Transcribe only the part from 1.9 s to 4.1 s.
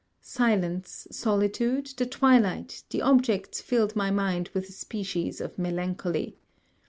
the twilight, the objects filled my